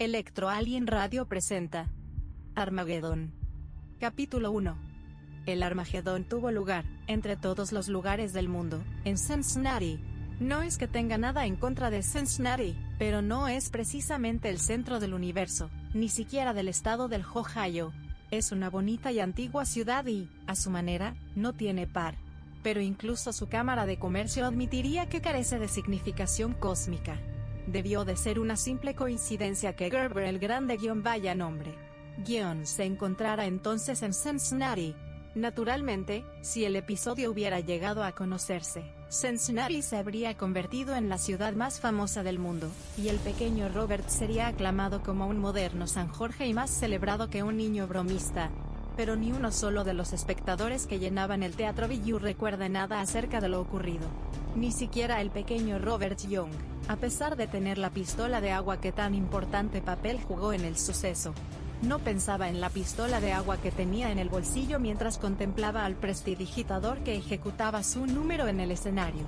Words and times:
Electro 0.00 0.48
Alien 0.48 0.86
Radio 0.86 1.26
presenta 1.26 1.90
Armagedón. 2.54 3.32
Capítulo 3.98 4.52
1. 4.52 4.78
El 5.44 5.60
Armagedón 5.64 6.22
tuvo 6.22 6.52
lugar, 6.52 6.84
entre 7.08 7.36
todos 7.36 7.72
los 7.72 7.88
lugares 7.88 8.32
del 8.32 8.48
mundo, 8.48 8.84
en 9.04 9.18
Cincinnati. 9.18 9.98
No 10.38 10.62
es 10.62 10.78
que 10.78 10.86
tenga 10.86 11.18
nada 11.18 11.46
en 11.46 11.56
contra 11.56 11.90
de 11.90 12.04
Cincinnati, 12.04 12.76
pero 12.96 13.22
no 13.22 13.48
es 13.48 13.70
precisamente 13.70 14.50
el 14.50 14.60
centro 14.60 15.00
del 15.00 15.14
universo, 15.14 15.68
ni 15.94 16.08
siquiera 16.08 16.54
del 16.54 16.68
estado 16.68 17.08
del 17.08 17.24
Ohio. 17.34 17.92
Es 18.30 18.52
una 18.52 18.70
bonita 18.70 19.10
y 19.10 19.18
antigua 19.18 19.64
ciudad 19.64 20.06
y, 20.06 20.30
a 20.46 20.54
su 20.54 20.70
manera, 20.70 21.16
no 21.34 21.54
tiene 21.54 21.88
par. 21.88 22.14
Pero 22.62 22.80
incluso 22.80 23.32
su 23.32 23.48
Cámara 23.48 23.84
de 23.84 23.98
Comercio 23.98 24.46
admitiría 24.46 25.08
que 25.08 25.20
carece 25.20 25.58
de 25.58 25.66
significación 25.66 26.54
cósmica. 26.54 27.18
Debió 27.68 28.06
de 28.06 28.16
ser 28.16 28.40
una 28.40 28.56
simple 28.56 28.94
coincidencia 28.94 29.76
que 29.76 29.90
Gerber 29.90 30.24
el 30.24 30.38
Grande 30.38 30.78
guion 30.78 31.02
vaya 31.02 31.34
nombre. 31.34 31.74
Guión 32.16 32.64
se 32.64 32.84
encontrara 32.84 33.44
entonces 33.44 34.02
en 34.02 34.14
Cincinnati. 34.14 34.94
Naturalmente, 35.34 36.24
si 36.40 36.64
el 36.64 36.76
episodio 36.76 37.30
hubiera 37.30 37.60
llegado 37.60 38.04
a 38.04 38.12
conocerse, 38.12 38.84
Cincinnati 39.10 39.82
se 39.82 39.98
habría 39.98 40.34
convertido 40.34 40.96
en 40.96 41.10
la 41.10 41.18
ciudad 41.18 41.52
más 41.52 41.78
famosa 41.78 42.22
del 42.22 42.38
mundo, 42.38 42.70
y 42.96 43.08
el 43.08 43.18
pequeño 43.18 43.68
Robert 43.68 44.08
sería 44.08 44.46
aclamado 44.46 45.02
como 45.02 45.26
un 45.26 45.38
moderno 45.38 45.86
San 45.86 46.08
Jorge 46.08 46.46
y 46.46 46.54
más 46.54 46.70
celebrado 46.70 47.28
que 47.28 47.42
un 47.42 47.58
niño 47.58 47.86
bromista. 47.86 48.50
Pero 48.96 49.14
ni 49.14 49.30
uno 49.30 49.52
solo 49.52 49.84
de 49.84 49.92
los 49.92 50.14
espectadores 50.14 50.86
que 50.86 50.98
llenaban 50.98 51.42
el 51.42 51.54
teatro 51.54 51.86
Billu 51.86 52.18
recuerda 52.18 52.70
nada 52.70 53.02
acerca 53.02 53.42
de 53.42 53.50
lo 53.50 53.60
ocurrido. 53.60 54.08
Ni 54.56 54.72
siquiera 54.72 55.20
el 55.20 55.30
pequeño 55.30 55.78
Robert 55.78 56.18
Young, 56.26 56.50
a 56.88 56.96
pesar 56.96 57.36
de 57.36 57.46
tener 57.46 57.78
la 57.78 57.90
pistola 57.90 58.40
de 58.40 58.50
agua 58.50 58.80
que 58.80 58.92
tan 58.92 59.14
importante 59.14 59.82
papel 59.82 60.18
jugó 60.20 60.52
en 60.52 60.64
el 60.64 60.76
suceso. 60.78 61.34
No 61.82 62.00
pensaba 62.00 62.48
en 62.48 62.60
la 62.60 62.70
pistola 62.70 63.20
de 63.20 63.32
agua 63.32 63.58
que 63.58 63.70
tenía 63.70 64.10
en 64.10 64.18
el 64.18 64.28
bolsillo 64.28 64.80
mientras 64.80 65.16
contemplaba 65.16 65.84
al 65.84 65.94
prestidigitador 65.94 66.98
que 67.04 67.14
ejecutaba 67.14 67.84
su 67.84 68.06
número 68.06 68.48
en 68.48 68.58
el 68.58 68.72
escenario. 68.72 69.22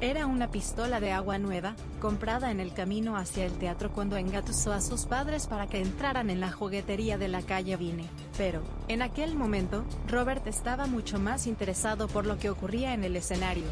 Era 0.00 0.26
una 0.26 0.50
pistola 0.50 1.00
de 1.00 1.12
agua 1.12 1.38
nueva, 1.38 1.76
comprada 2.02 2.50
en 2.50 2.60
el 2.60 2.74
camino 2.74 3.16
hacia 3.16 3.46
el 3.46 3.52
teatro 3.52 3.90
cuando 3.90 4.16
engatusó 4.18 4.72
a 4.72 4.82
sus 4.82 5.06
padres 5.06 5.46
para 5.46 5.66
que 5.66 5.80
entraran 5.80 6.28
en 6.28 6.40
la 6.40 6.52
juguetería 6.52 7.16
de 7.16 7.28
la 7.28 7.40
calle 7.40 7.76
Vine. 7.76 8.04
Pero, 8.36 8.60
en 8.88 9.00
aquel 9.00 9.34
momento, 9.34 9.84
Robert 10.08 10.46
estaba 10.46 10.86
mucho 10.86 11.18
más 11.18 11.46
interesado 11.46 12.08
por 12.08 12.26
lo 12.26 12.38
que 12.38 12.50
ocurría 12.50 12.92
en 12.92 13.04
el 13.04 13.16
escenario. 13.16 13.64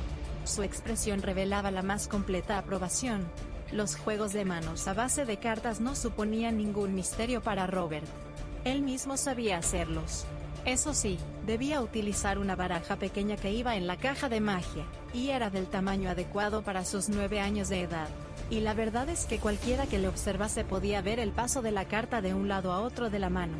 Su 0.45 0.63
expresión 0.63 1.23
revelaba 1.23 1.71
la 1.71 1.83
más 1.83 2.09
completa 2.09 2.59
aprobación. 2.59 3.27
Los 3.71 3.97
juegos 3.97 4.33
de 4.33 4.45
manos 4.45 4.87
a 4.89 4.95
base 4.95 5.25
de 5.25 5.39
cartas 5.39 5.81
no 5.81 5.95
suponían 5.95 6.57
ningún 6.57 6.95
misterio 6.95 7.43
para 7.43 7.67
Robert. 7.67 8.07
Él 8.65 8.83
mismo 8.83 9.17
sabía 9.17 9.59
hacerlos. 9.59 10.25
Eso 10.65 10.95
sí, 10.95 11.19
debía 11.47 11.81
utilizar 11.81 12.39
una 12.39 12.55
baraja 12.55 12.97
pequeña 12.97 13.37
que 13.37 13.51
iba 13.51 13.75
en 13.75 13.87
la 13.87 13.97
caja 13.97 14.29
de 14.29 14.41
magia, 14.41 14.85
y 15.13 15.31
era 15.31 15.51
del 15.51 15.67
tamaño 15.67 16.11
adecuado 16.11 16.63
para 16.63 16.85
sus 16.85 17.09
nueve 17.09 17.41
años 17.41 17.69
de 17.69 17.81
edad. 17.81 18.09
Y 18.51 18.61
la 18.61 18.75
verdad 18.75 19.09
es 19.09 19.25
que 19.25 19.39
cualquiera 19.39 19.87
que 19.87 19.99
le 19.99 20.09
observase 20.09 20.65
podía 20.65 21.03
ver 21.03 21.19
el 21.19 21.33
paso 21.33 21.63
de 21.63 21.73
la 21.73 21.87
carta 21.87 22.21
de 22.21 22.35
un 22.35 22.47
lado 22.47 22.73
a 22.73 22.81
otro 22.81 23.11
de 23.11 23.19
la 23.19 23.31
mano. 23.31 23.57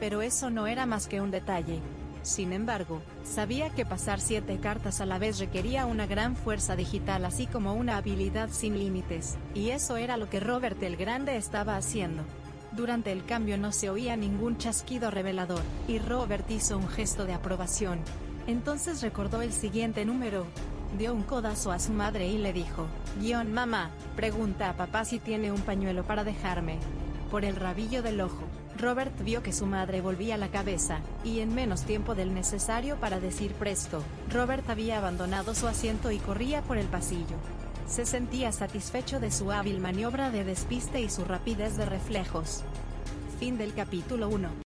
Pero 0.00 0.22
eso 0.22 0.48
no 0.50 0.66
era 0.66 0.86
más 0.86 1.08
que 1.08 1.20
un 1.20 1.30
detalle. 1.30 1.80
Sin 2.26 2.52
embargo, 2.52 3.02
sabía 3.22 3.70
que 3.70 3.86
pasar 3.86 4.20
siete 4.20 4.58
cartas 4.58 5.00
a 5.00 5.06
la 5.06 5.16
vez 5.16 5.38
requería 5.38 5.86
una 5.86 6.06
gran 6.06 6.34
fuerza 6.34 6.74
digital 6.74 7.24
así 7.24 7.46
como 7.46 7.74
una 7.74 7.98
habilidad 7.98 8.48
sin 8.50 8.76
límites, 8.76 9.36
y 9.54 9.70
eso 9.70 9.96
era 9.96 10.16
lo 10.16 10.28
que 10.28 10.40
Robert 10.40 10.82
el 10.82 10.96
Grande 10.96 11.36
estaba 11.36 11.76
haciendo. 11.76 12.24
Durante 12.72 13.12
el 13.12 13.24
cambio 13.24 13.56
no 13.58 13.70
se 13.70 13.90
oía 13.90 14.16
ningún 14.16 14.58
chasquido 14.58 15.12
revelador, 15.12 15.62
y 15.86 16.00
Robert 16.00 16.50
hizo 16.50 16.76
un 16.76 16.88
gesto 16.88 17.26
de 17.26 17.34
aprobación. 17.34 18.00
Entonces 18.48 19.02
recordó 19.02 19.40
el 19.40 19.52
siguiente 19.52 20.04
número. 20.04 20.48
Dio 20.98 21.14
un 21.14 21.22
codazo 21.22 21.70
a 21.70 21.78
su 21.78 21.92
madre 21.92 22.26
y 22.26 22.38
le 22.38 22.52
dijo, 22.52 22.88
guion 23.20 23.52
mamá, 23.52 23.92
pregunta 24.16 24.70
a 24.70 24.76
papá 24.76 25.04
si 25.04 25.20
tiene 25.20 25.52
un 25.52 25.60
pañuelo 25.60 26.02
para 26.02 26.24
dejarme. 26.24 26.80
Por 27.30 27.44
el 27.44 27.56
rabillo 27.56 28.02
del 28.02 28.20
ojo, 28.20 28.44
Robert 28.78 29.12
vio 29.22 29.42
que 29.42 29.52
su 29.52 29.66
madre 29.66 30.00
volvía 30.00 30.36
la 30.36 30.48
cabeza, 30.48 31.00
y 31.24 31.40
en 31.40 31.54
menos 31.54 31.82
tiempo 31.82 32.14
del 32.14 32.32
necesario 32.34 32.96
para 32.96 33.18
decir 33.18 33.52
presto, 33.52 34.02
Robert 34.32 34.68
había 34.70 34.98
abandonado 34.98 35.54
su 35.54 35.66
asiento 35.66 36.10
y 36.12 36.18
corría 36.18 36.62
por 36.62 36.78
el 36.78 36.86
pasillo. 36.86 37.36
Se 37.88 38.06
sentía 38.06 38.52
satisfecho 38.52 39.18
de 39.18 39.30
su 39.30 39.50
hábil 39.50 39.80
maniobra 39.80 40.30
de 40.30 40.44
despiste 40.44 41.00
y 41.00 41.08
su 41.08 41.24
rapidez 41.24 41.76
de 41.76 41.86
reflejos. 41.86 42.62
Fin 43.40 43.58
del 43.58 43.74
capítulo 43.74 44.28
1. 44.28 44.48